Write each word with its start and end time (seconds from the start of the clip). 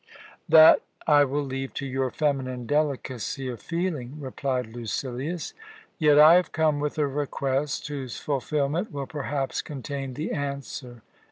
"That 0.49 0.81
I 1.05 1.25
will 1.25 1.43
leave 1.43 1.75
to 1.75 1.85
your 1.85 2.09
feminine 2.09 2.65
delicacy 2.65 3.47
of 3.49 3.61
feeling," 3.61 4.19
replied 4.19 4.65
Lucilius. 4.75 5.53
"Yet 5.99 6.17
I 6.17 6.33
have 6.37 6.51
come 6.51 6.79
with 6.79 6.97
a 6.97 7.05
request 7.05 7.87
whose 7.87 8.17
fulfilment 8.17 8.91
will 8.91 9.05
perhaps 9.05 9.61
contain 9.61 10.15
the 10.15 10.31
answer. 10.31 11.03